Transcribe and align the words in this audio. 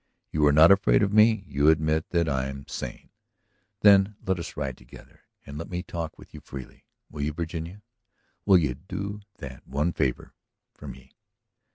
You 0.31 0.47
are 0.47 0.51
not 0.51 0.71
afraid 0.71 1.03
of 1.03 1.13
me; 1.13 1.43
you 1.47 1.69
admit 1.69 2.09
that 2.09 2.27
I 2.27 2.47
am 2.47 2.65
sane. 2.67 3.11
Then 3.81 4.15
let 4.25 4.39
us 4.39 4.57
ride 4.57 4.75
together. 4.75 5.19
And 5.45 5.59
let 5.59 5.69
me 5.69 5.83
talk 5.83 6.17
with 6.17 6.33
you 6.33 6.39
freely. 6.39 6.85
Will 7.11 7.21
you, 7.21 7.33
Virginia? 7.33 7.83
Will 8.43 8.57
you 8.57 8.73
do 8.73 9.19
that 9.37 9.67
one 9.67 9.93
favor 9.93 10.33
for 10.73 10.87
me?" 10.87 11.13